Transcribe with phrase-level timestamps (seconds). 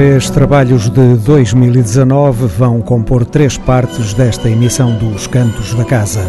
[0.00, 6.22] três trabalhos de 2019 vão compor três partes desta emissão dos Cantos da Casa.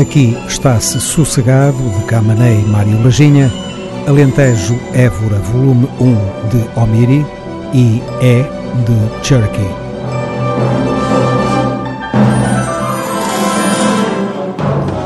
[0.00, 3.50] Aqui está-se Sossegado, de Camanei Mário Lajinha,
[4.06, 7.26] Alentejo Évora, volume 1, de Omiri
[7.72, 8.44] e É,
[8.84, 9.74] de Cherokee.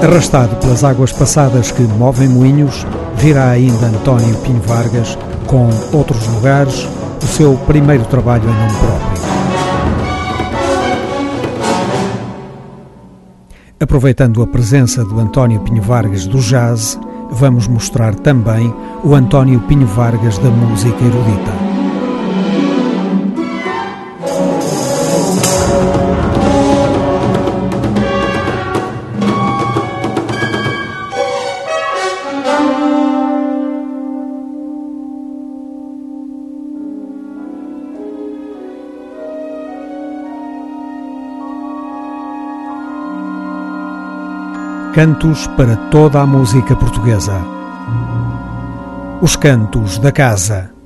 [0.03, 2.87] Arrastado pelas águas passadas que movem moinhos,
[3.17, 5.17] virá ainda António Pinho Vargas
[5.47, 6.87] com outros lugares,
[7.25, 9.29] o seu primeiro trabalho em nome próprio.
[13.81, 16.99] Aproveitando a presença do António Pinho Vargas do jazz,
[17.31, 21.68] vamos mostrar também o António Pinho Vargas da música erudita.
[44.99, 47.41] Cantos para toda a música portuguesa.
[49.23, 50.78] Os Cantos da Casa.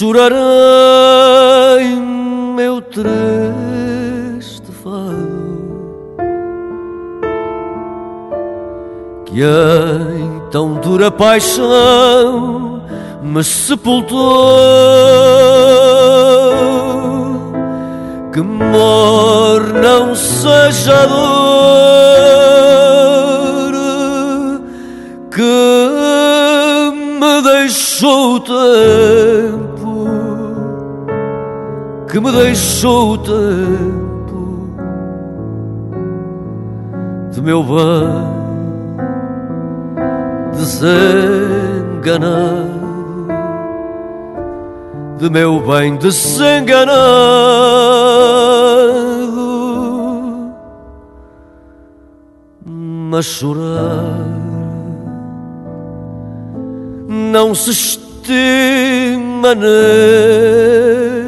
[0.00, 1.84] Chorarei
[2.56, 6.16] meu triste fado
[9.26, 12.82] que em tão dura paixão
[13.22, 14.16] me sepultou
[18.32, 21.60] que mor não seja dor
[25.30, 25.90] que
[27.20, 29.19] me deixou tempo,
[32.10, 34.68] que me deixou o tempo
[37.30, 37.76] de meu bem
[40.52, 41.70] desenganado,
[45.18, 46.90] de meu bem desenganado,
[52.66, 54.18] mas chorar
[57.08, 57.70] não se
[59.40, 59.54] estima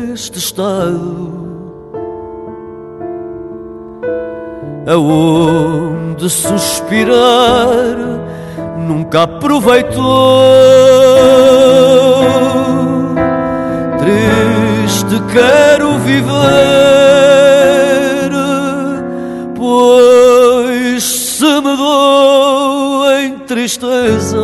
[0.06, 1.32] neste estado.
[4.86, 7.96] Aonde suspirar
[8.76, 10.02] nunca aproveitou.
[13.98, 16.32] Triste quero viver
[19.56, 24.38] pois se me dou em tristeza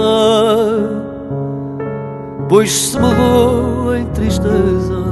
[2.49, 5.05] pois se mudou em tristeza,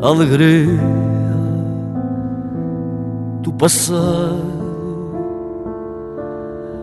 [0.00, 0.80] alegria
[3.40, 4.46] do passado,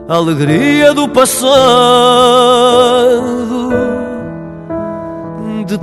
[0.09, 1.53] alegria do passado,
[5.65, 5.79] de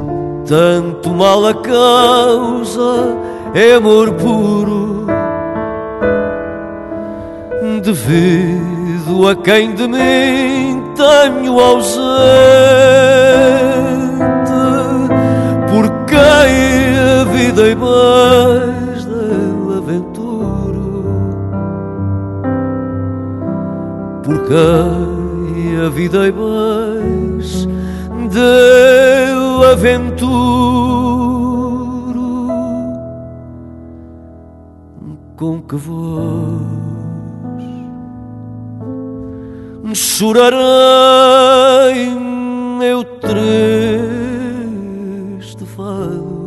[0.46, 3.16] tanto mal a causa
[3.54, 5.06] é amor puro,
[7.82, 10.69] devido a quem de mim
[11.00, 12.10] tenho ausente,
[15.70, 21.04] por quem a vida e mais deu aventuro,
[24.22, 27.66] por quem a vida e mais
[28.30, 30.20] deu aventuro,
[35.36, 36.89] com que voz
[39.94, 40.60] chorarei
[42.78, 43.34] meu triste
[45.76, 46.40] fado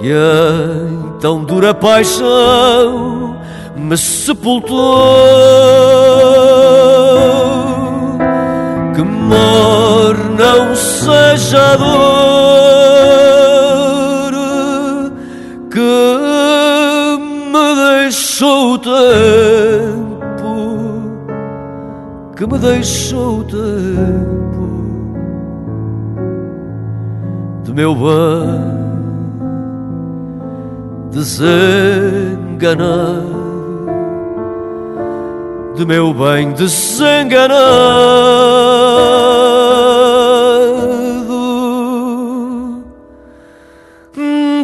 [0.00, 3.36] que em tão dura paixão
[3.76, 4.78] me sepultou
[8.94, 12.49] que morna não seja dor
[22.50, 24.70] me deixou o tempo
[27.64, 28.60] de meu bem
[31.12, 32.30] desenganado
[35.80, 37.54] de meu bem desenganado,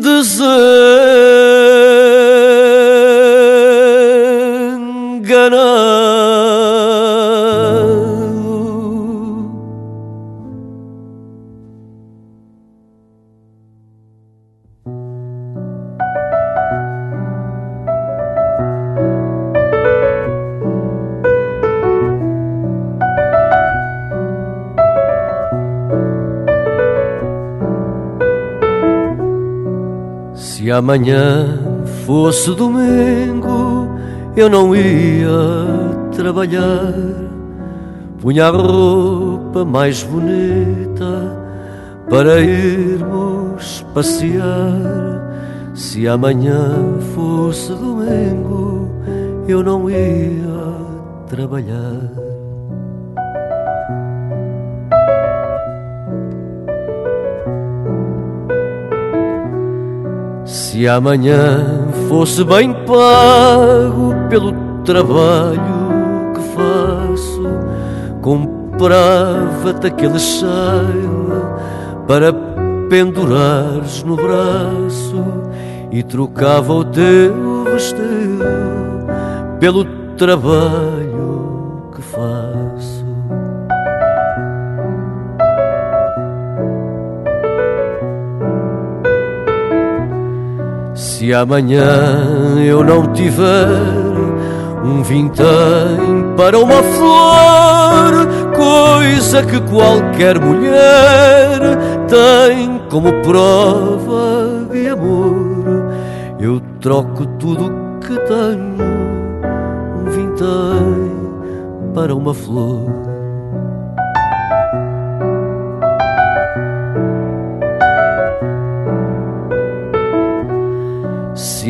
[0.02, 0.66] desenganado.
[30.76, 31.58] Amanhã
[32.04, 33.88] fosse domingo,
[34.36, 35.28] eu não ia
[36.14, 36.92] trabalhar.
[38.20, 41.38] Punha a roupa mais bonita
[42.08, 45.22] para irmos passear.
[45.74, 48.90] Se amanhã fosse domingo,
[49.46, 50.76] eu não ia
[51.28, 52.05] trabalhar.
[60.76, 64.52] Se amanhã fosse bem pago pelo
[64.84, 67.48] trabalho que faço,
[68.20, 71.56] comprava-te aquele cheiro
[72.06, 72.30] para
[72.90, 75.24] pendurares no braço
[75.90, 78.44] e trocava o teu vestido
[79.58, 79.82] pelo
[80.18, 81.05] trabalho
[91.26, 93.66] Se amanhã eu não tiver
[94.84, 95.44] um vintém
[96.36, 101.58] para uma flor, coisa que qualquer mulher
[102.06, 105.92] tem como prova de amor,
[106.38, 108.76] eu troco tudo que tenho,
[109.96, 113.05] um vintém para uma flor.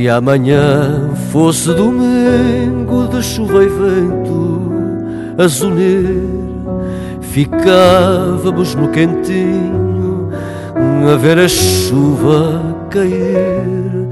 [0.06, 4.73] Se amanhã fosse domingo de chuva e vento
[5.37, 6.23] a zunir,
[7.20, 10.31] ficávamos no quentinho
[11.12, 14.08] a ver a chuva cair,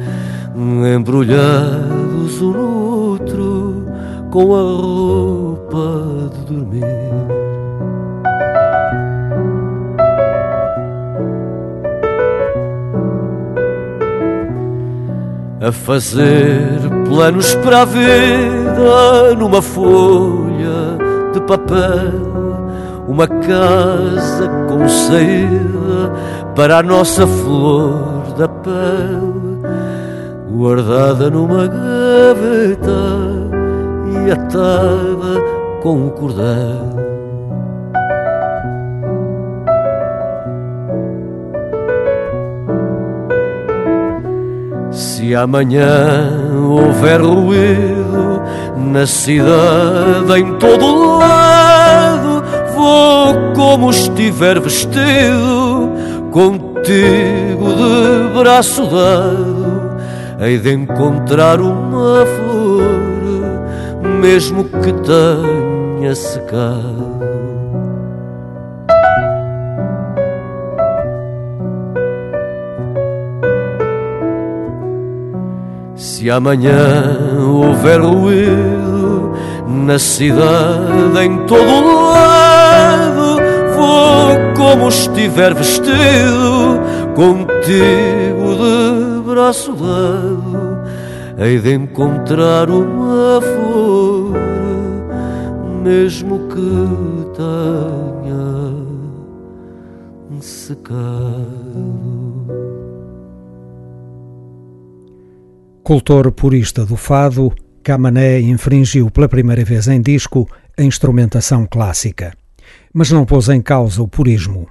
[0.96, 3.86] embrulhados um no outro
[4.32, 7.03] com a roupa de dormir.
[15.64, 16.78] A fazer
[17.08, 20.98] planos para a vida numa folha
[21.32, 22.20] de papel,
[23.08, 26.12] uma casa com saída
[26.54, 29.62] para a nossa flor da pele,
[30.50, 33.00] guardada numa gaveta
[34.12, 35.40] e atada
[35.82, 36.93] com um cordel.
[45.24, 48.42] Se amanhã houver ruído
[48.76, 55.90] na cidade, em todo lado, vou como estiver vestido,
[56.30, 59.96] contigo de braço dado,
[60.40, 62.82] hei de encontrar uma flor,
[64.20, 67.33] mesmo que tenha secado.
[76.24, 79.34] Se amanhã houver ruído
[79.68, 83.36] na cidade, em todo lado,
[83.76, 86.80] vou como estiver vestido,
[87.14, 90.78] contigo de braço dado,
[91.36, 94.32] hei de encontrar uma flor,
[95.82, 98.72] mesmo que tenha
[100.40, 101.63] secado.
[105.84, 110.48] Cultor purista do fado, Camané infringiu pela primeira vez em disco
[110.78, 112.32] a instrumentação clássica.
[112.90, 114.66] Mas não pôs em causa o purismo.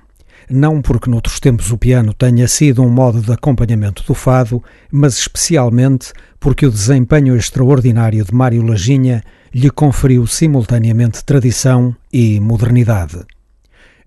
[0.49, 5.19] Não porque noutros tempos o piano tenha sido um modo de acompanhamento do fado, mas
[5.19, 13.19] especialmente porque o desempenho extraordinário de Mário Laginha lhe conferiu simultaneamente tradição e modernidade.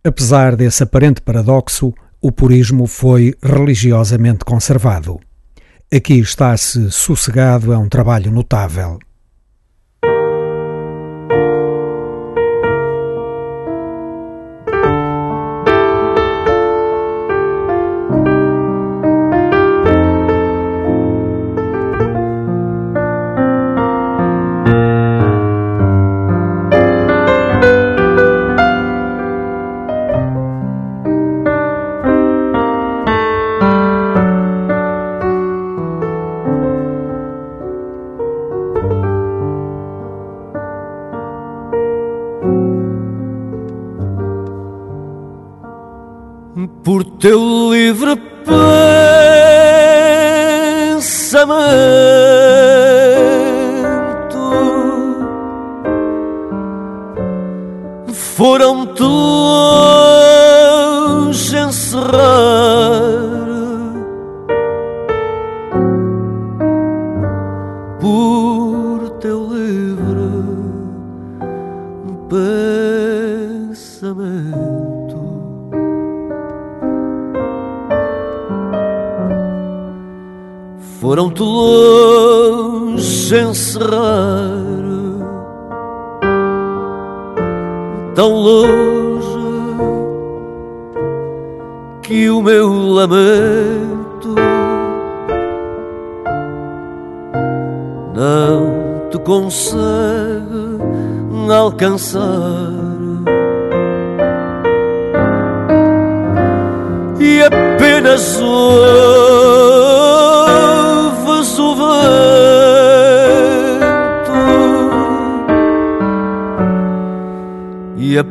[0.03, 5.21] Apesar desse aparente paradoxo, o purismo foi religiosamente conservado.
[5.95, 8.99] Aqui está-se sossegado é um trabalho notável.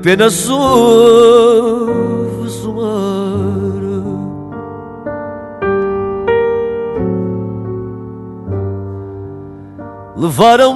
[0.06, 1.96] Apenas ouves
[2.64, 3.82] o mar.
[10.16, 10.75] Levaram-te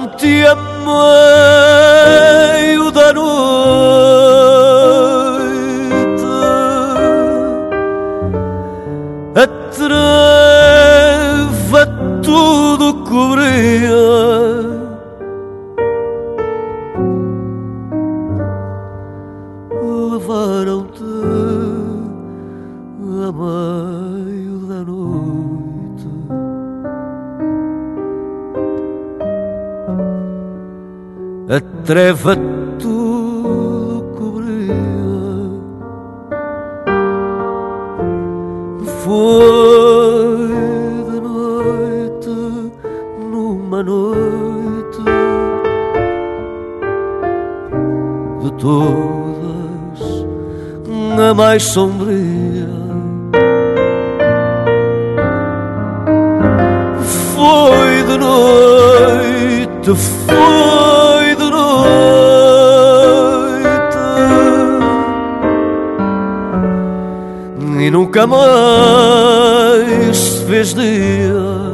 [31.58, 32.36] treva
[32.78, 34.74] tudo cobria.
[39.02, 40.48] Foi
[41.10, 42.72] de noite,
[43.32, 45.02] numa noite
[48.42, 50.00] de todas,
[51.18, 52.68] a mais sombria.
[57.34, 59.94] Foi de noite,
[60.26, 61.19] foi
[67.80, 71.70] e nunca mais se fez dia.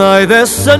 [0.00, 0.76] Ai dessa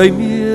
[0.00, 0.49] persiste em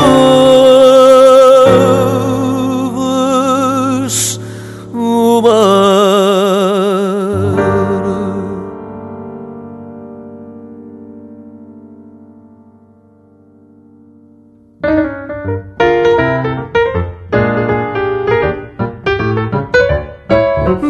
[4.93, 6.03] o mar.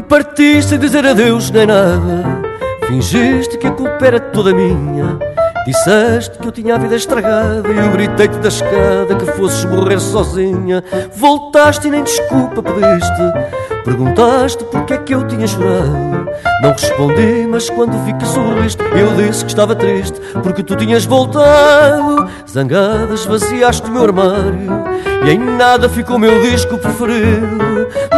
[0.09, 2.41] Partiste sem dizer adeus nem nada
[2.85, 5.17] Fingiste que a culpa era toda minha
[5.65, 9.99] Disseste que eu tinha a vida estragada E eu gritei-te da escada que fosses morrer
[9.99, 10.83] sozinha.
[11.15, 13.21] Voltaste e nem desculpa pediste.
[13.85, 16.27] Perguntaste porque é que eu tinha chorado.
[16.61, 21.05] Não respondi, mas quando vi que sorriste Eu disse que estava triste Porque tu tinhas
[21.05, 22.29] voltado.
[22.49, 24.83] Zangada esvaziaste o meu armário
[25.25, 27.72] E em nada ficou o meu disco preferido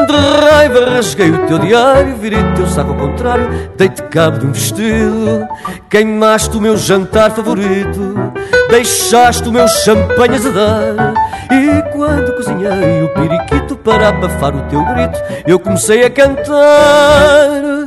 [0.07, 4.45] De raiva rasguei o teu diário Virei o teu saco ao contrário Dei-te cabo de
[4.45, 5.47] um vestido
[5.89, 8.33] Queimaste o meu jantar favorito
[8.69, 11.13] Deixaste o meu champanhe azedar
[11.51, 17.85] E quando cozinhei o periquito Para abafar o teu grito Eu comecei a cantar.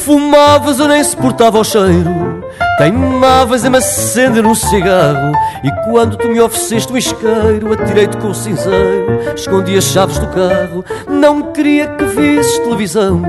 [0.00, 2.33] Fumavas, eu nem suportava o cheiro
[2.76, 8.28] Teimavas em me acender um cigarro E quando tu me ofereceste um isqueiro Atirei-te com
[8.28, 13.22] o cinzeiro Escondi as chaves do carro Não queria que visses televisão.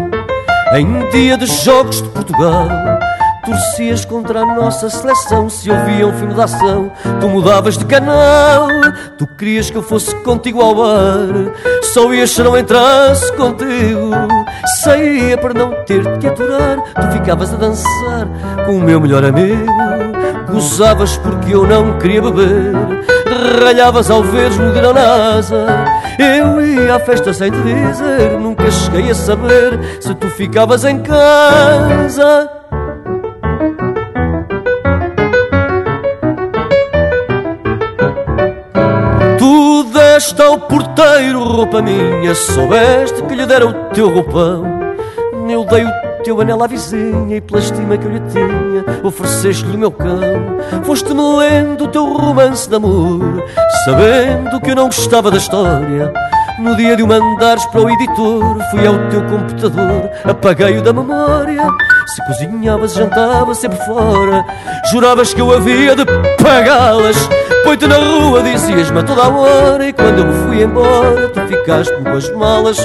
[0.73, 2.67] Em dia de jogos de Portugal
[3.45, 8.67] Torcias contra a nossa seleção Se ouvia um filme de ação Tu mudavas de canal
[9.19, 11.53] Tu querias que eu fosse contigo ao bar
[11.93, 14.10] Só ias se não entrasse contigo
[14.84, 18.27] Saía para não ter de te aturar Tu ficavas a dançar
[18.65, 19.71] com o meu melhor amigo
[20.49, 22.73] Gozavas porque eu não queria beber
[23.62, 25.67] Ralhavas ao veres-me de NASA
[26.17, 30.99] Eu ia à festa sem te dizer Nunca cheguei a saber Se tu ficavas em
[30.99, 32.55] casa
[40.15, 44.63] deste ao porteiro roupa minha, soubeste que lhe dera o teu roupão.
[45.49, 45.91] Eu dei o
[46.23, 50.17] teu anel à vizinha e pela estima que eu lhe tinha, ofereceste-lhe o meu cão.
[50.86, 53.43] Foste-me lendo o teu romance de amor,
[53.84, 56.13] sabendo que eu não gostava da história.
[56.58, 61.62] No dia de o mandares para o editor, fui ao teu computador, apaguei-o da memória.
[62.08, 64.46] Se cozinhavas, jantavas sempre fora,
[64.89, 66.06] juravas que eu havia de
[66.41, 67.30] pagá-las.
[67.65, 71.41] Põe-te na rua, dizias-me a toda a hora E quando eu me fui embora, tu
[71.48, 72.78] ficaste-me com as malas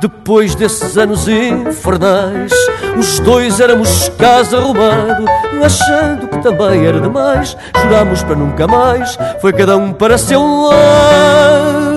[0.00, 2.50] Depois desses anos infernais
[2.96, 5.26] Os dois éramos casa arrumado
[5.62, 11.91] Achando que também era demais Jurámos para nunca mais Foi cada um para seu lado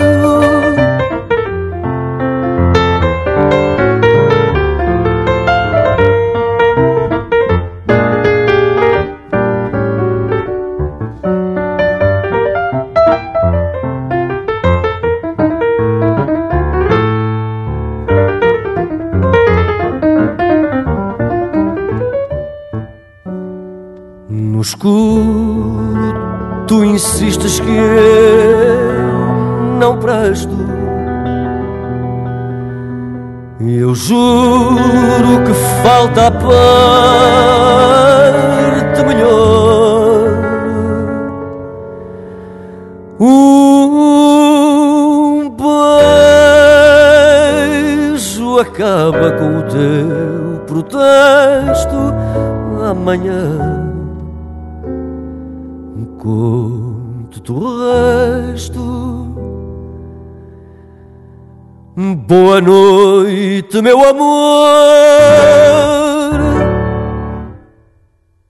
[26.96, 28.86] insistes que eu
[29.80, 30.56] não presto.
[33.60, 37.25] Eu juro que falta parte
[62.66, 64.76] noite, meu amor.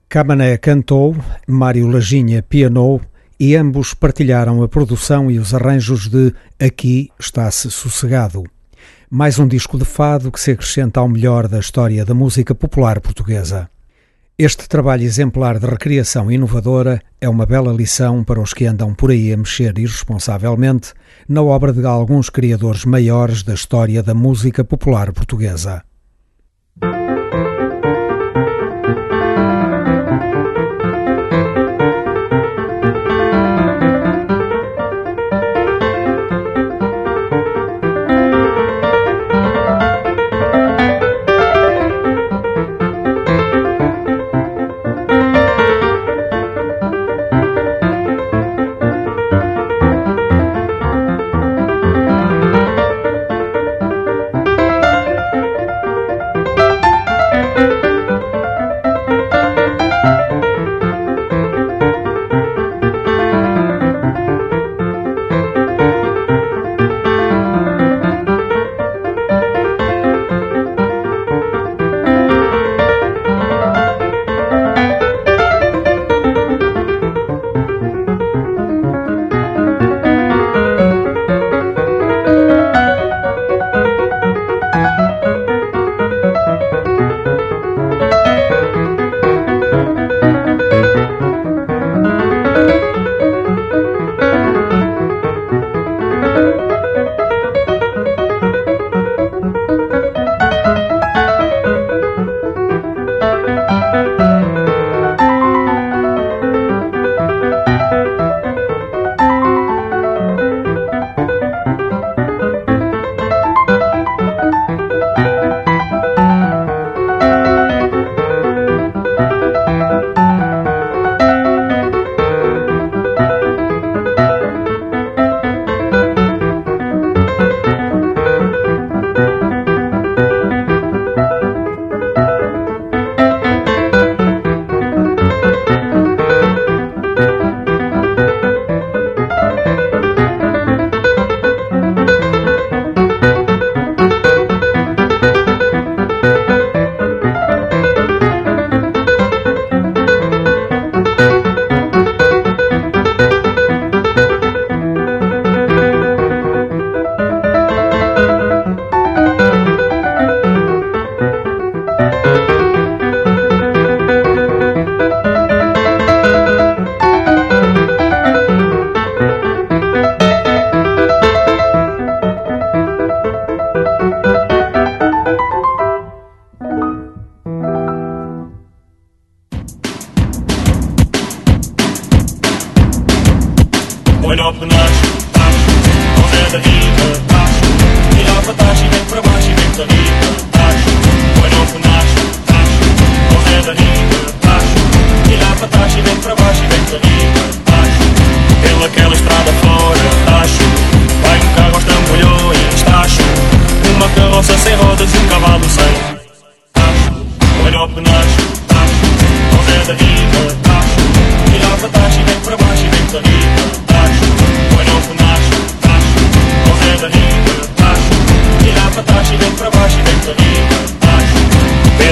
[0.08, 3.02] Camané cantou, Mário Laginha pianou
[3.38, 8.44] e ambos partilharam a produção e os arranjos de Aqui Está-se Sossegado.
[9.10, 13.02] Mais um disco de fado que se acrescenta ao melhor da história da música popular
[13.02, 13.70] portuguesa.
[14.38, 19.10] Este trabalho exemplar de recriação inovadora é uma bela lição para os que andam por
[19.10, 20.94] aí a mexer irresponsavelmente
[21.26, 25.84] na obra de alguns criadores maiores da história da música popular portuguesa.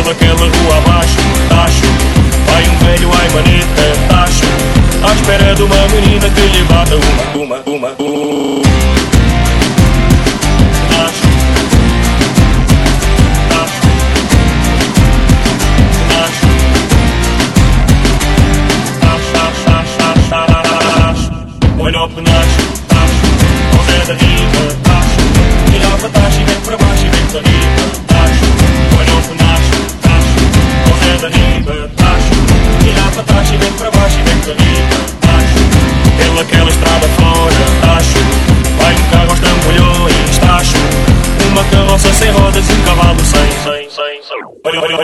[0.04, 1.18] daquela rua abaixo,
[1.50, 1.86] tacho.
[2.52, 4.46] Vai um velho, ai maneta, tacho.
[5.04, 8.33] À espera de uma menina que lhe bata uma, uma, uma, uma.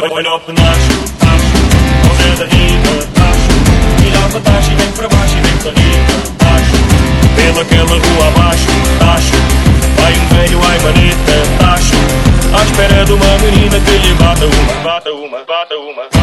[0.01, 1.57] olha, olha o penacho, tacho,
[2.07, 3.49] ao Zé da Riva, tacho,
[4.13, 6.77] lá para taxa e vem para baixo e vem para riba, tacho,
[7.35, 8.67] pela aquela rua abaixo,
[8.99, 9.35] tacho,
[9.97, 11.95] vai um velho ai maneta, tacho,
[12.57, 16.18] à espera de uma menina que lhe bata uma, bata uma, bata uma.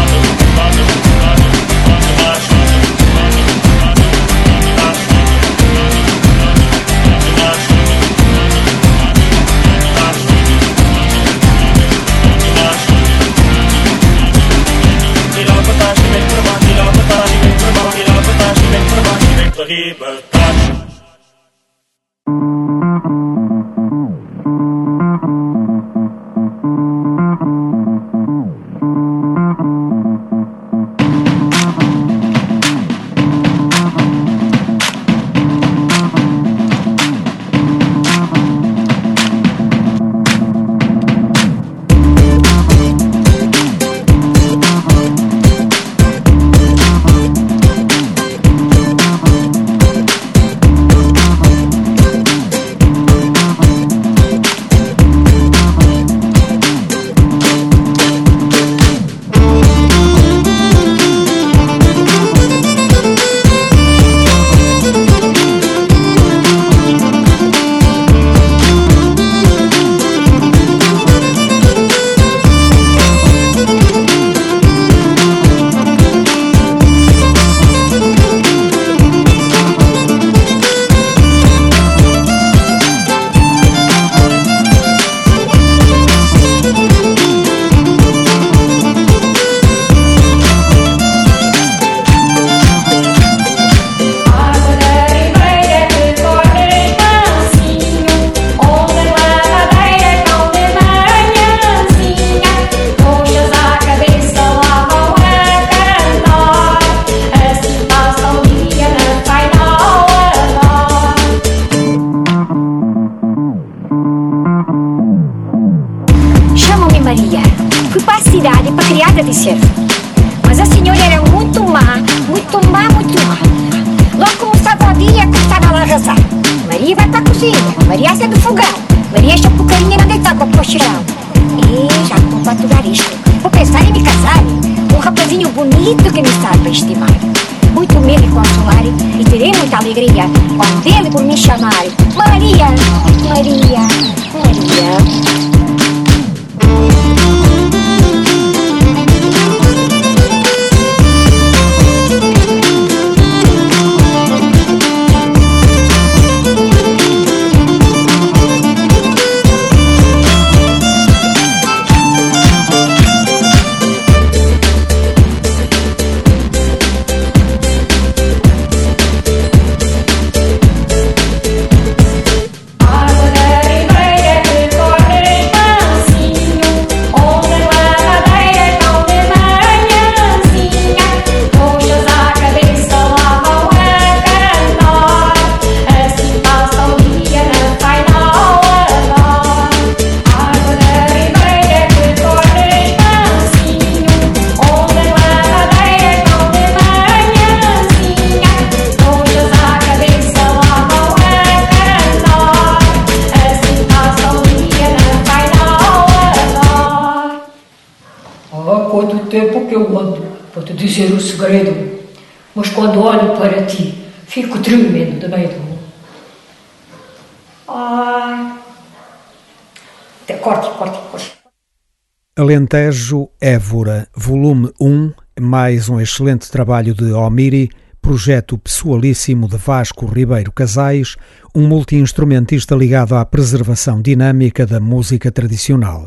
[222.46, 227.68] Alentejo Évora, volume 1, mais um excelente trabalho de Omiri,
[228.00, 231.16] projeto pessoalíssimo de Vasco Ribeiro Casais,
[231.52, 236.06] um multiinstrumentista ligado à preservação dinâmica da música tradicional.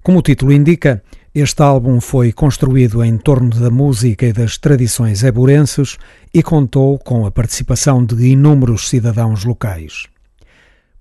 [0.00, 1.02] Como o título indica,
[1.34, 5.98] este álbum foi construído em torno da música e das tradições eburenses
[6.32, 10.04] e contou com a participação de inúmeros cidadãos locais.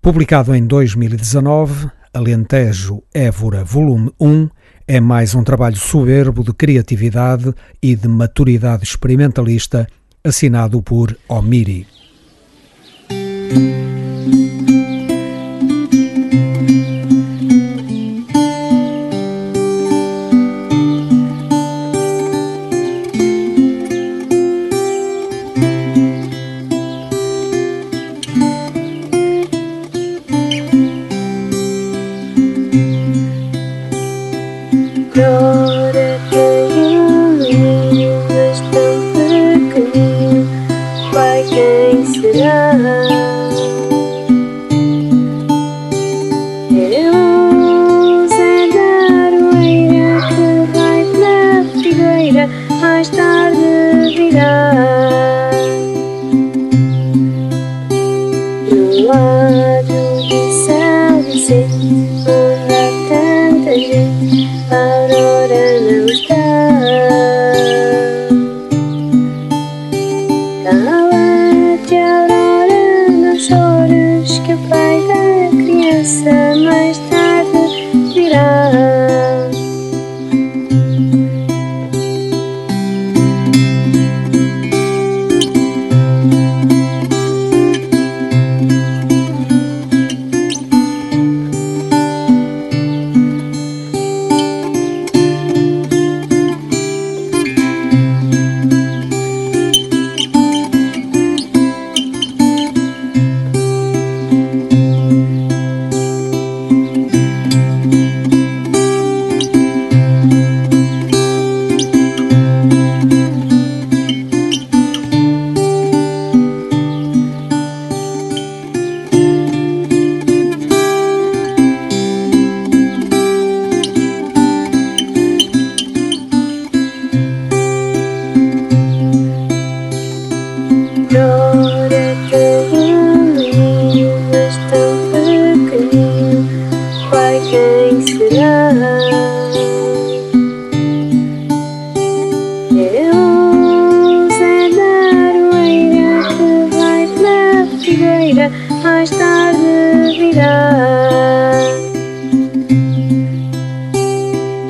[0.02, 4.50] Publicado em 2019, Alentejo Évora Volume 1
[4.88, 9.88] é mais um trabalho soberbo de criatividade e de maturidade experimentalista,
[10.24, 11.86] assinado por Omiri.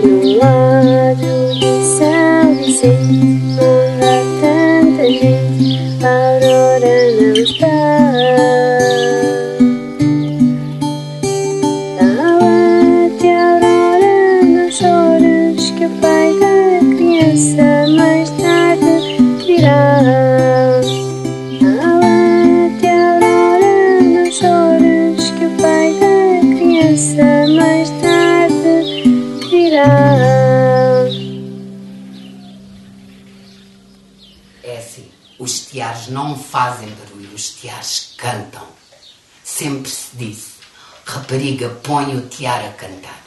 [0.08, 2.17] you are, you deserve.
[37.38, 38.68] os tiares cantam.
[39.44, 40.54] Sempre se disse,
[41.06, 43.27] rapariga, põe o tiar a cantar.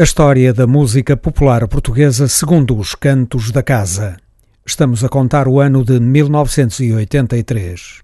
[0.00, 4.16] A história da música popular portuguesa segundo os cantos da casa.
[4.64, 8.00] Estamos a contar o ano de 1983.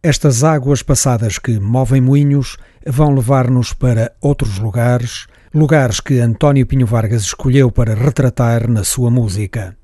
[0.00, 2.56] Estas águas passadas que movem moinhos
[2.86, 9.10] vão levar-nos para outros lugares, lugares que António Pinho Vargas escolheu para retratar na sua
[9.10, 9.76] música.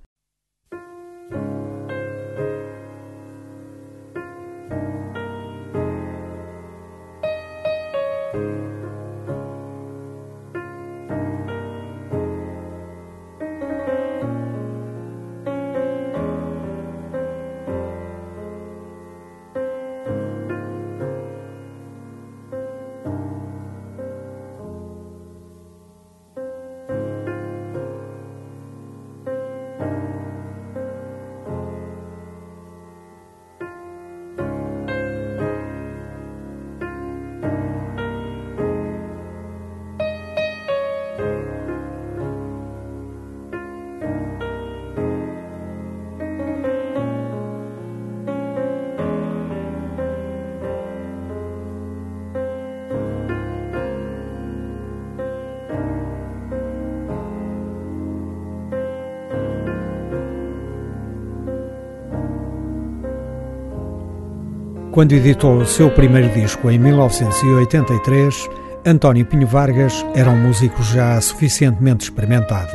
[65.02, 68.48] Quando editou o seu primeiro disco em 1983,
[68.86, 72.70] António Pinho Vargas era um músico já suficientemente experimentado.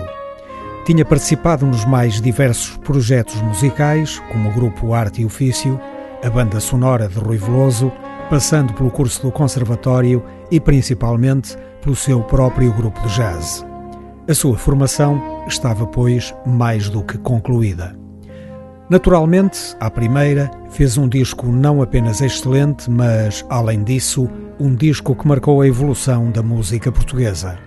[0.86, 5.80] Tinha participado nos mais diversos projetos musicais, como o grupo Arte e Ofício,
[6.22, 7.90] a banda sonora de Rui Veloso,
[8.30, 10.22] passando pelo curso do Conservatório
[10.52, 13.66] e principalmente pelo seu próprio grupo de jazz.
[14.28, 17.98] A sua formação estava, pois, mais do que concluída.
[18.90, 25.28] Naturalmente, à primeira, fez um disco não apenas excelente, mas, além disso, um disco que
[25.28, 27.60] marcou a evolução da música portuguesa.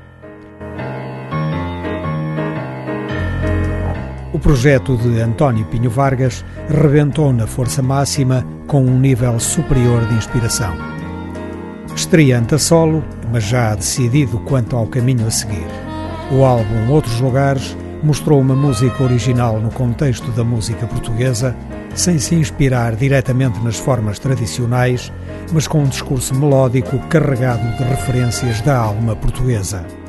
[4.32, 10.14] O projeto de António Pinho Vargas rebentou na força máxima com um nível superior de
[10.14, 10.74] inspiração.
[11.94, 15.66] Estreante a solo, mas já decidido quanto ao caminho a seguir.
[16.32, 21.56] O álbum Outros Lugares mostrou uma música original no contexto da música portuguesa,
[21.94, 25.12] sem se inspirar diretamente nas formas tradicionais,
[25.52, 29.99] mas com um discurso melódico carregado de referências da alma portuguesa.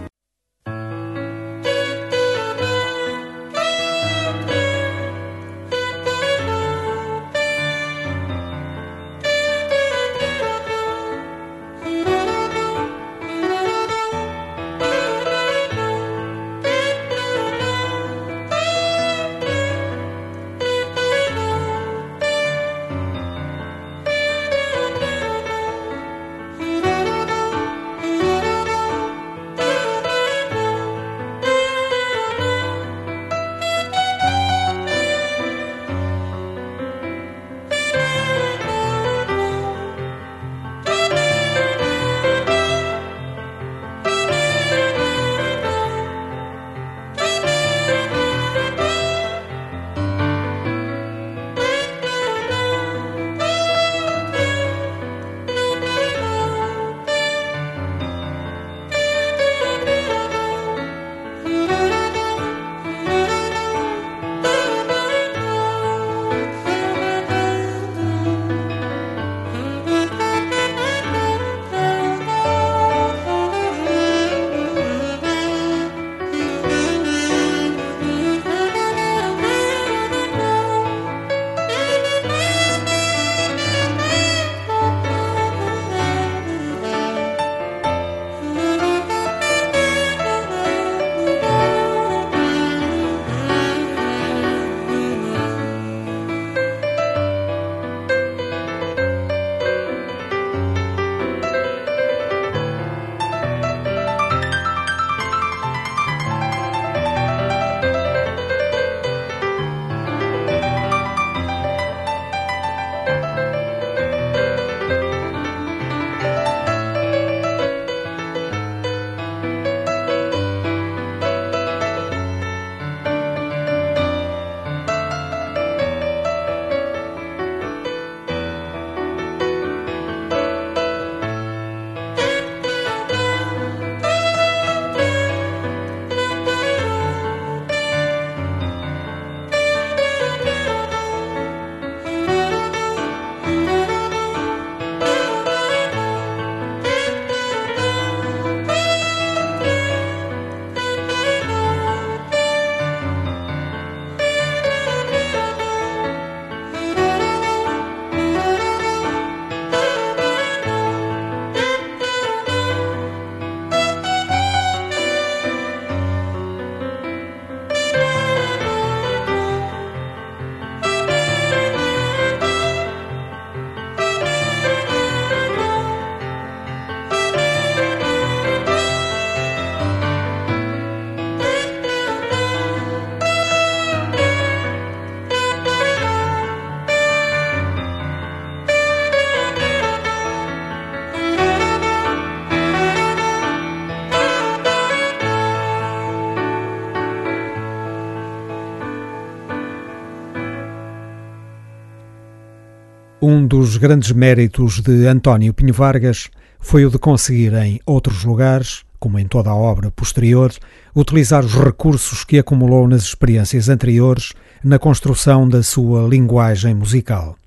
[203.34, 206.30] Um dos grandes méritos de António Pinho Vargas
[206.60, 210.52] foi o de conseguir, em outros lugares, como em toda a obra posterior,
[210.94, 217.38] utilizar os recursos que acumulou nas experiências anteriores na construção da sua linguagem musical.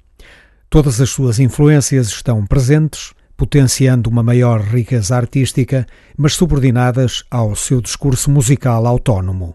[0.70, 7.82] Todas as suas influências estão presentes, potenciando uma maior riqueza artística, mas subordinadas ao seu
[7.82, 9.54] discurso musical autónomo.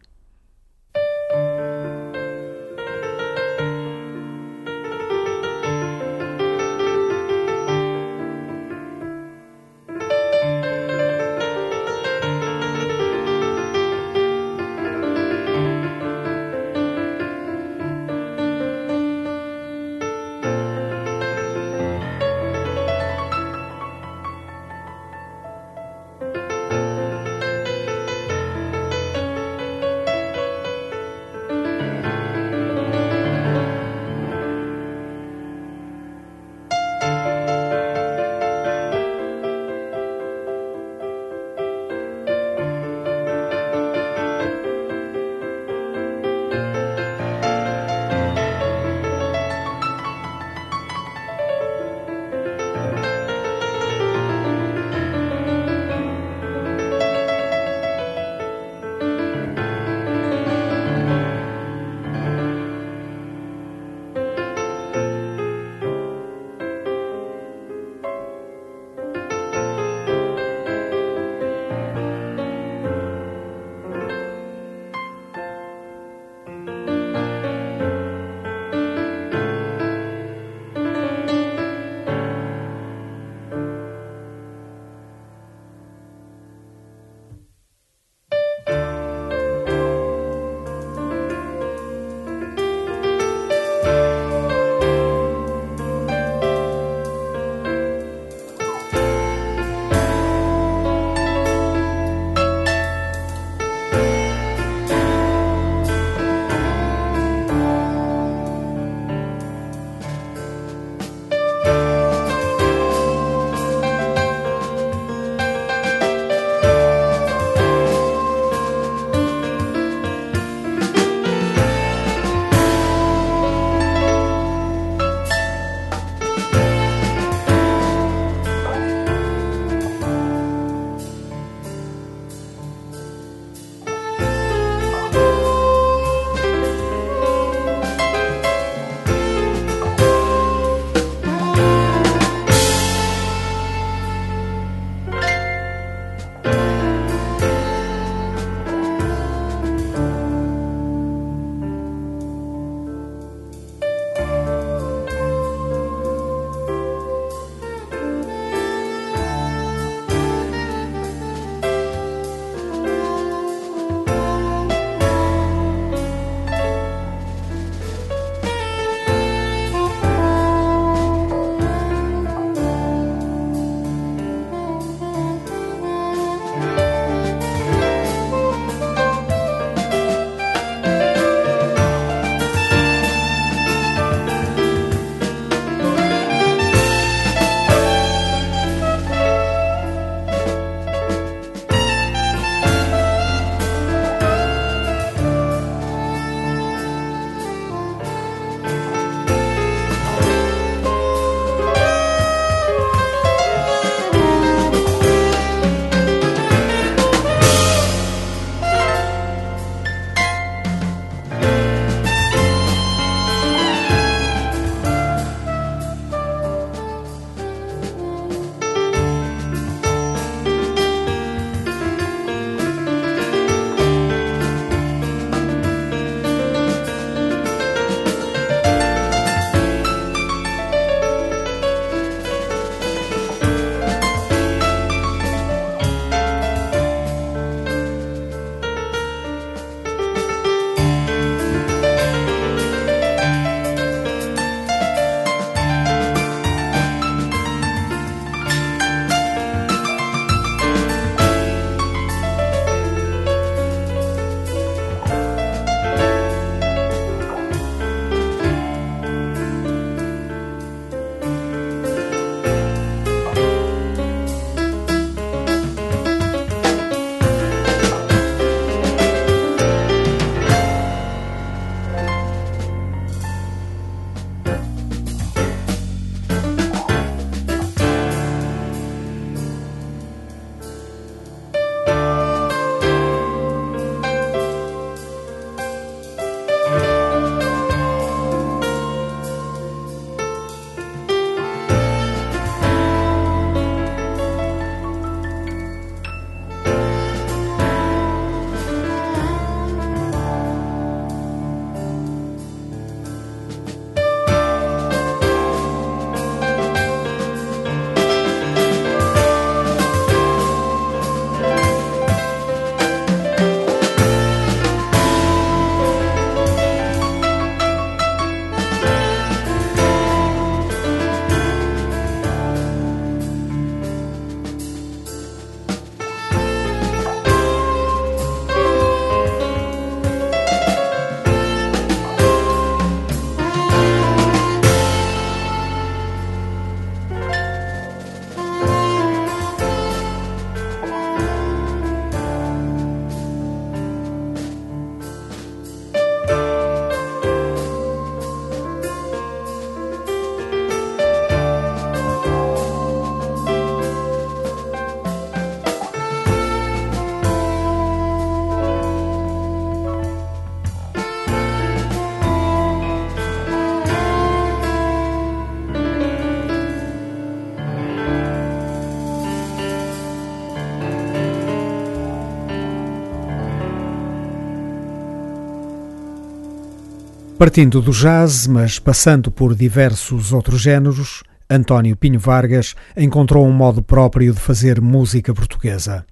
[377.39, 383.81] Partindo do jazz, mas passando por diversos outros géneros, António Pinho Vargas encontrou um modo
[383.81, 386.05] próprio de fazer música portuguesa.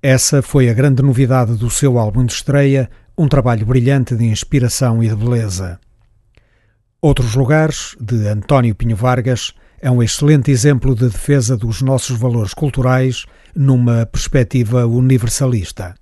[0.00, 2.88] Essa foi a grande novidade do seu álbum de estreia,
[3.18, 5.80] um trabalho brilhante de inspiração e de beleza.
[7.00, 12.54] Outros Lugares, de António Pinho Vargas, é um excelente exemplo de defesa dos nossos valores
[12.54, 15.96] culturais numa perspectiva universalista.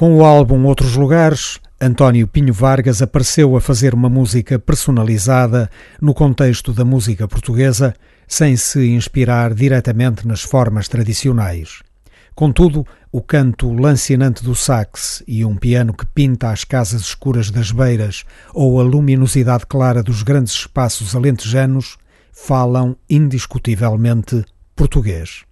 [0.00, 5.70] Com o álbum Outros Lugares, António Pinho Vargas apareceu a fazer uma música personalizada
[6.00, 7.94] no contexto da música portuguesa,
[8.26, 11.82] sem se inspirar diretamente nas formas tradicionais.
[12.34, 17.70] Contudo, o canto lancinante do sax e um piano que pinta as casas escuras das
[17.70, 18.24] beiras
[18.54, 21.98] ou a luminosidade clara dos grandes espaços alentejanos
[22.32, 25.49] falam indiscutivelmente português.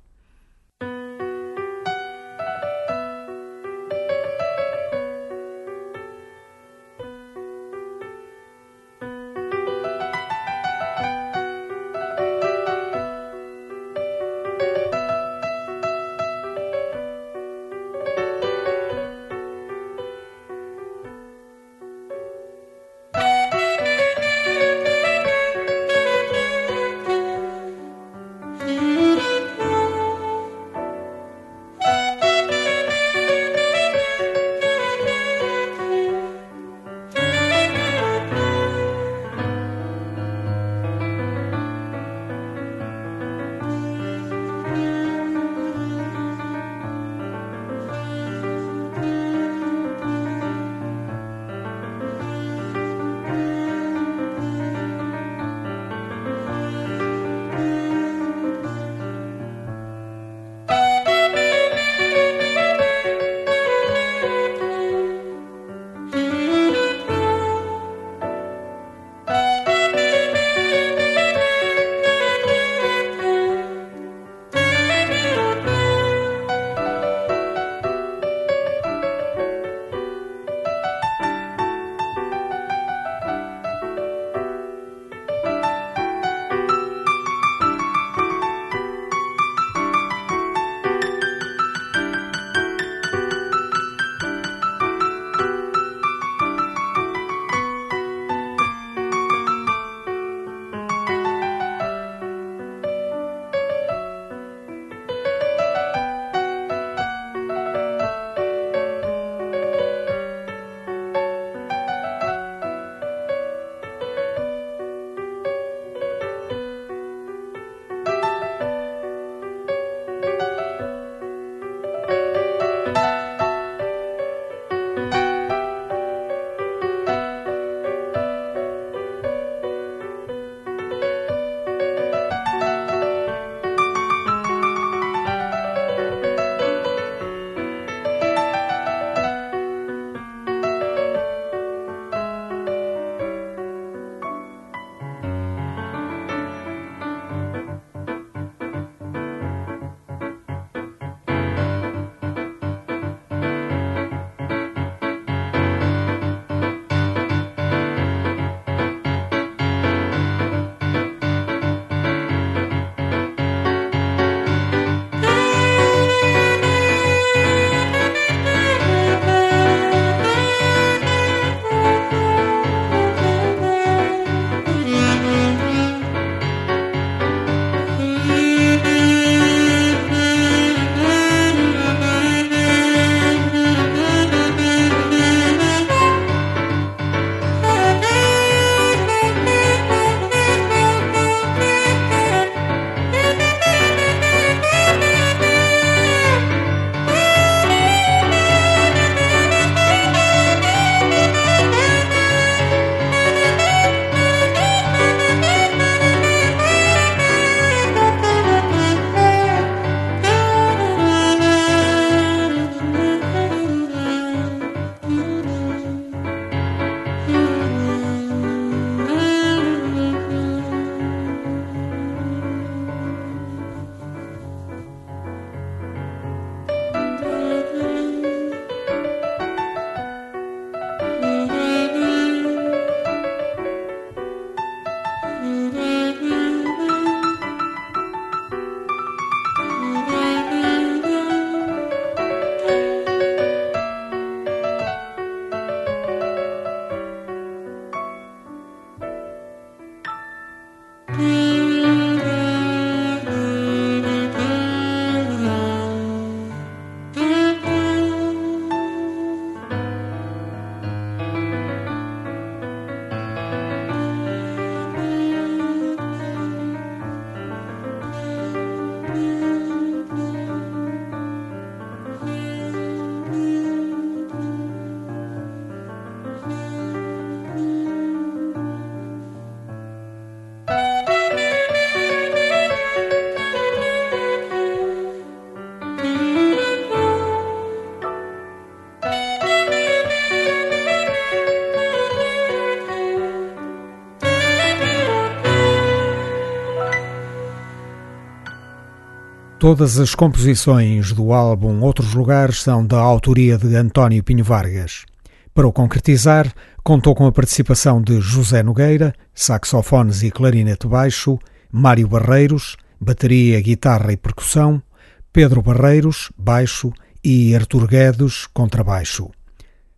[299.69, 305.05] Todas as composições do álbum Outros Lugares são da autoria de António Pinho Vargas.
[305.53, 306.51] Para o concretizar,
[306.83, 311.39] contou com a participação de José Nogueira, saxofones e clarinete baixo,
[311.71, 314.83] Mário Barreiros, bateria, guitarra e percussão,
[315.31, 316.91] Pedro Barreiros, baixo
[317.23, 319.31] e Artur Guedes, contrabaixo.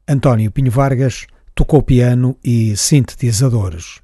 [0.09, 4.01] António Pinho Vargas tocou piano e sintetizadores.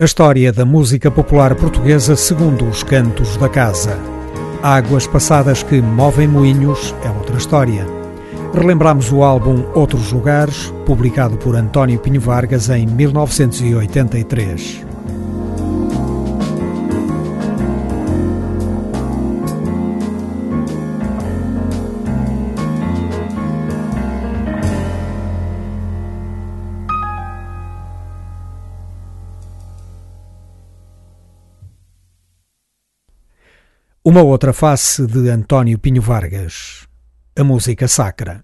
[0.00, 3.98] A história da música popular portuguesa segundo os cantos da casa.
[4.62, 7.84] Águas passadas que movem moinhos é outra história.
[8.54, 14.86] Relembramos o álbum Outros Lugares, publicado por António Pinho Vargas em 1983.
[34.10, 36.88] Uma outra face de António Pinho Vargas.
[37.38, 38.42] A música sacra.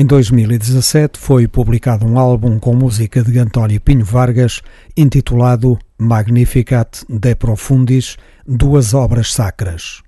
[0.00, 4.62] Em 2017 foi publicado um álbum com música de António Pinho Vargas
[4.96, 8.16] intitulado Magnificat de Profundis,
[8.48, 10.00] duas obras sacras.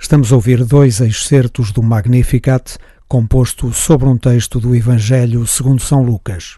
[0.00, 6.02] Estamos a ouvir dois excertos do Magnificat, composto sobre um texto do Evangelho segundo São
[6.02, 6.56] Lucas.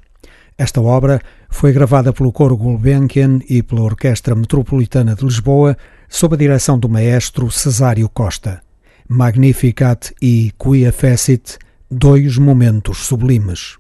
[0.57, 1.20] Esta obra
[1.51, 5.76] foi gravada pelo Coro Gulbenkian e pela Orquestra Metropolitana de Lisboa,
[6.09, 8.62] sob a direção do maestro Cesário Costa.
[9.09, 11.59] Magnificat e Quia Fecit
[11.91, 13.78] dois momentos sublimes.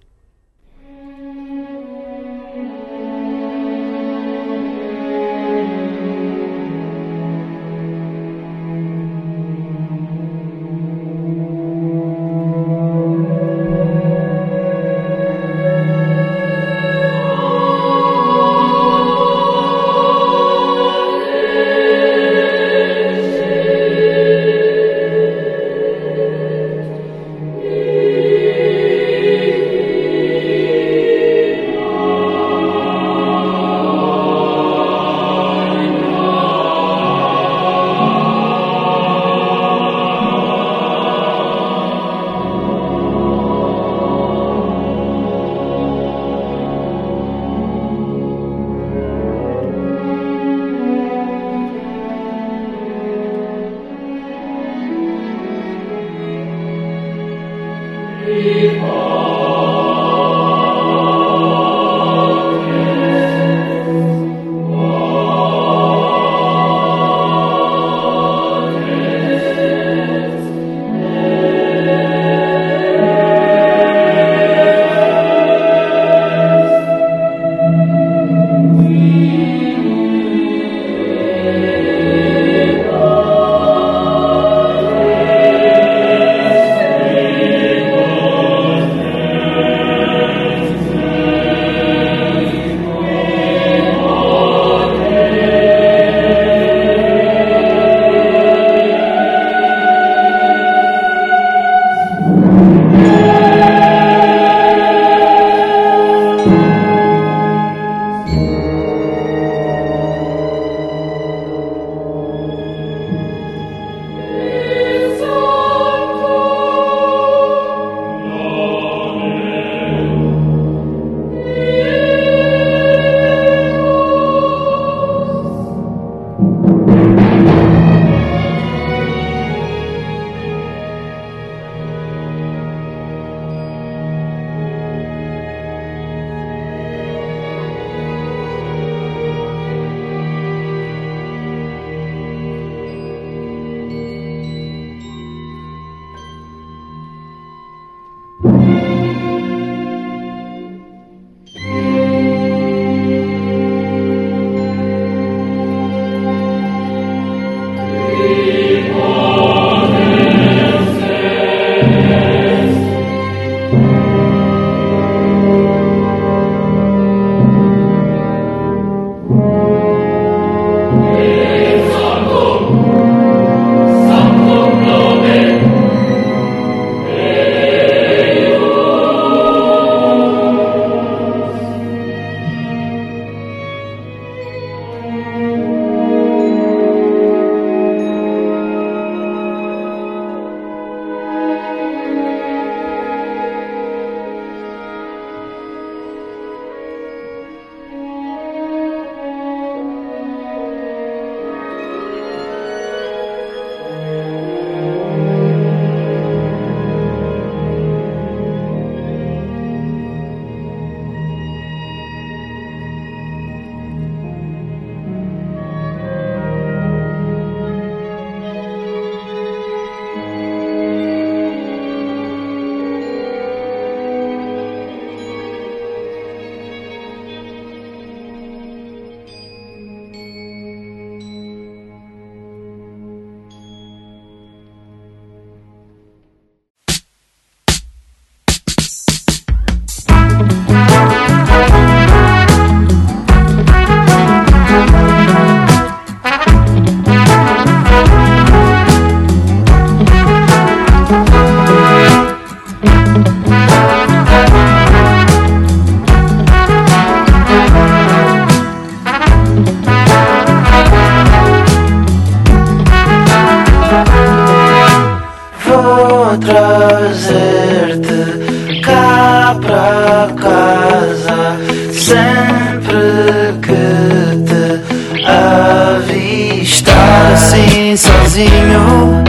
[278.36, 279.24] Sozinho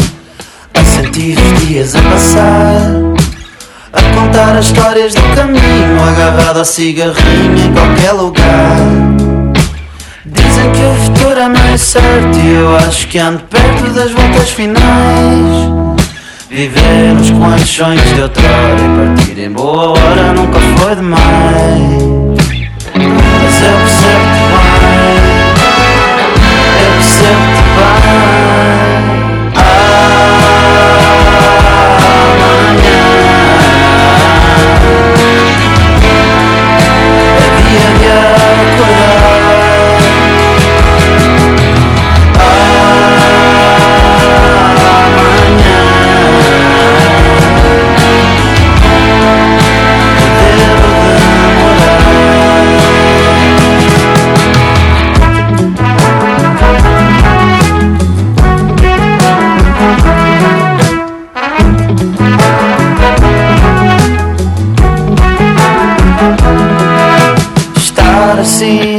[0.73, 2.81] a sentir os dias a passar
[3.93, 8.77] a contar as histórias do caminho agarrado a cigarrinho em qualquer lugar.
[10.25, 14.49] Dizem que o futuro é mais certo E eu acho que ando perto das voltas
[14.51, 14.77] finais.
[16.49, 17.27] Viver nos
[17.69, 21.21] sonhos de outrora E partir em boa hora nunca foi demais.
[22.93, 24.36] Mas eu percebo-te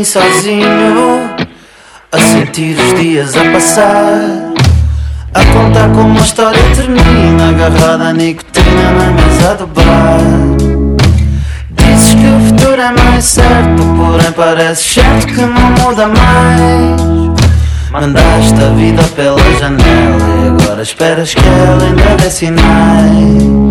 [0.09, 1.37] sozinho
[2.11, 4.55] A sentir os dias a passar
[5.35, 10.21] A contar como a história termina Agarrada à nicotina na mesa do bar.
[11.71, 17.39] Dizes que o futuro é mais certo Porém parece certo que não muda mais.
[17.91, 23.68] Mandaste a vida pela janela E agora esperas que ela ainda dê sinais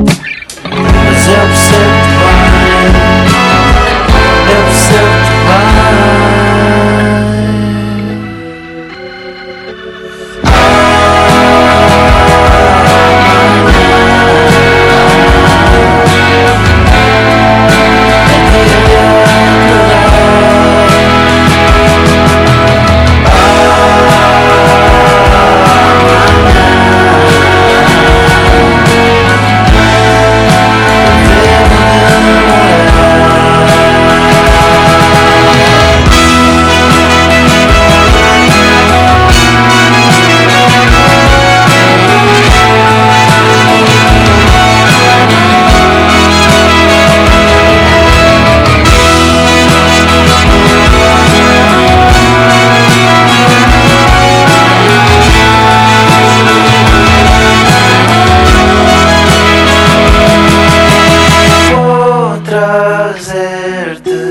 [62.58, 64.22] trazer-te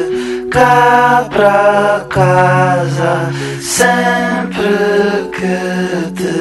[0.51, 3.31] cá para casa
[3.61, 5.59] sempre que
[6.17, 6.35] te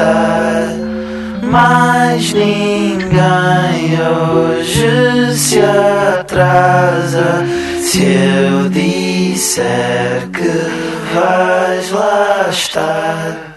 [1.41, 7.43] Mas ninguém hoje se atrasa
[7.81, 10.51] se eu disser que
[11.15, 13.54] vais lá estar.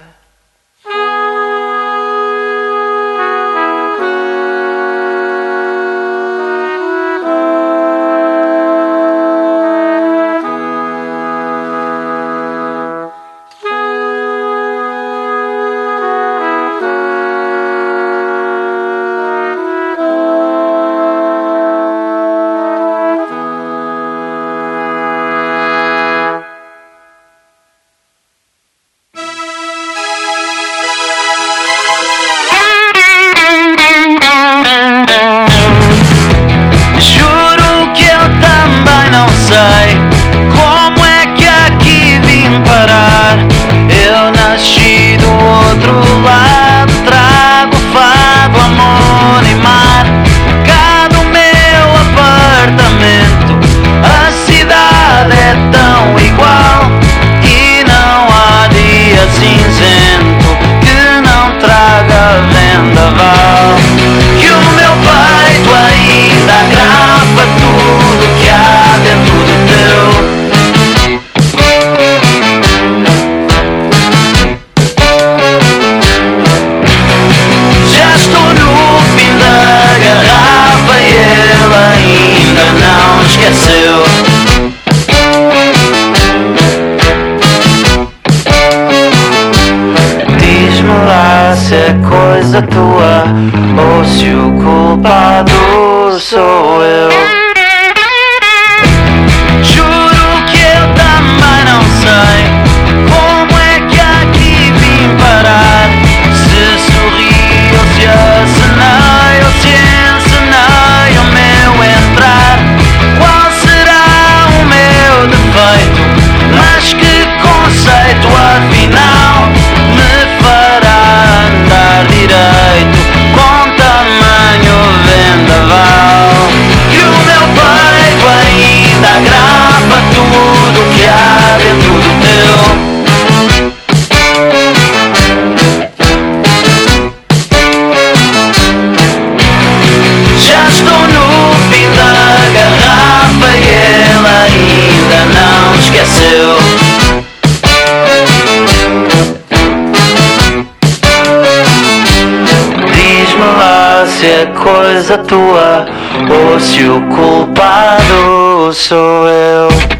[155.16, 155.86] Tua
[156.28, 159.97] ou se o culpado sou eu.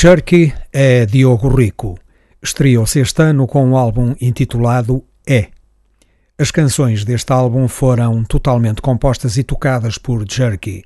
[0.00, 1.98] Cherky é Diogo Rico.
[2.42, 5.48] Estreou-se este ano com um álbum intitulado É.
[6.38, 10.84] As canções deste álbum foram totalmente compostas e tocadas por Jerky.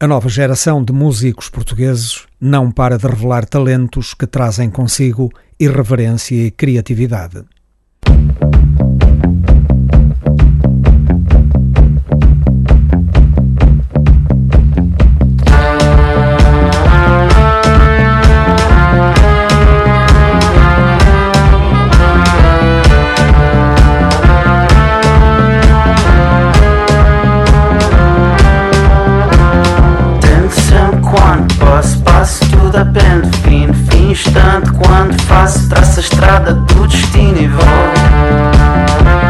[0.00, 6.46] A nova geração de músicos portugueses não para de revelar talentos que trazem consigo irreverência
[6.46, 7.44] e criatividade.
[34.10, 39.29] Instante quando faço traço a estrada do destino e vou.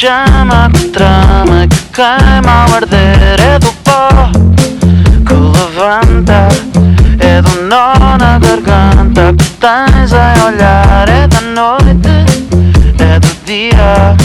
[0.00, 3.38] Chama que trama, que queima ao arder.
[3.38, 4.08] É do pó
[5.26, 6.48] que levanta,
[7.18, 11.06] é do nó na garganta que tens a olhar.
[11.06, 12.16] É da noite,
[12.98, 14.16] é do dia,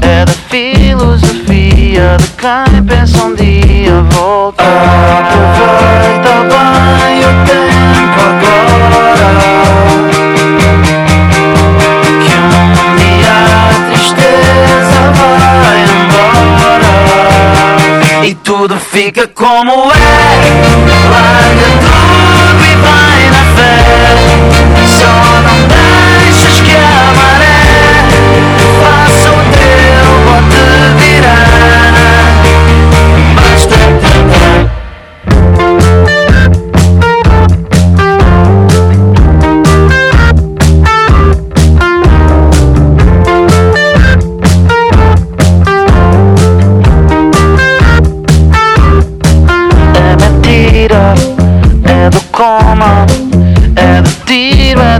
[0.00, 5.51] é da filosofia de quem pensa um dia voltar.
[18.90, 20.52] Fica como é.
[21.10, 22.01] Larga tudo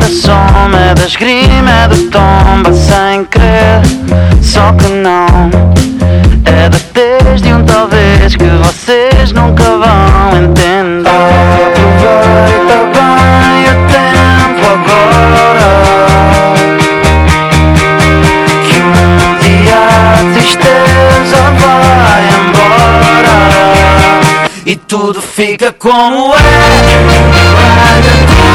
[0.02, 3.82] da soma, é da esgrima, é do tomba sem querer,
[4.42, 5.48] só que não.
[6.44, 11.08] É da desde um talvez que vocês nunca vão entender.
[11.68, 15.70] Aproveita bem o tempo agora.
[18.66, 23.36] Que um dia a tristeza vai embora
[24.66, 26.38] e tudo fica como é.
[27.54, 28.51] Larga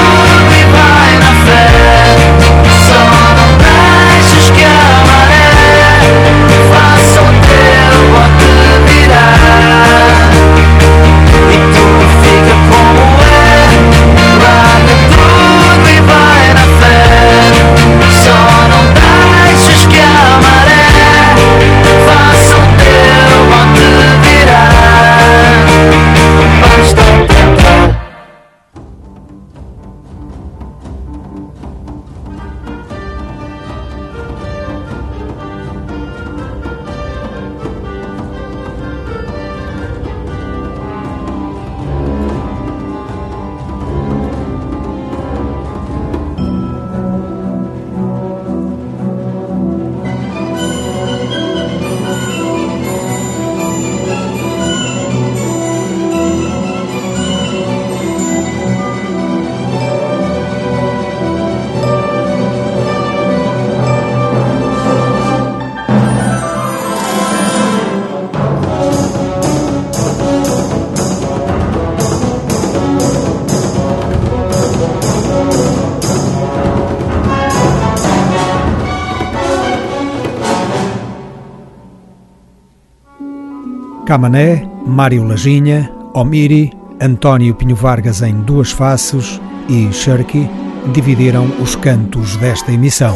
[84.08, 86.72] Camané, Mário Lajinha, Omiri,
[87.02, 90.50] António Pinho Vargas em Duas Faces e Sharky
[90.94, 93.14] dividiram os cantos desta emissão.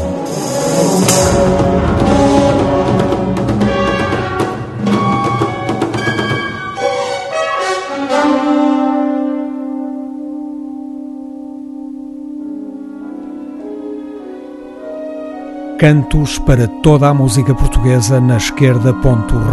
[15.80, 18.93] Cantos para toda a música portuguesa na esquerda.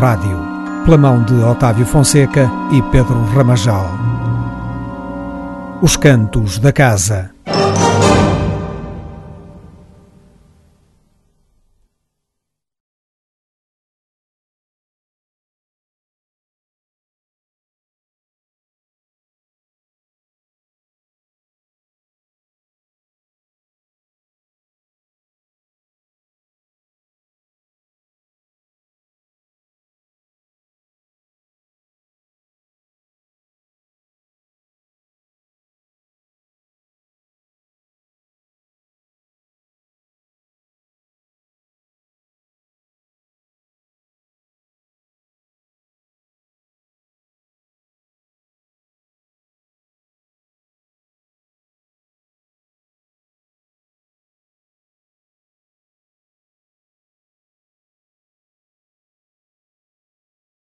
[0.00, 0.47] Rádio,
[0.88, 3.90] pela mão de Otávio Fonseca e Pedro Ramajal.
[5.82, 7.37] Os Cantos da Casa.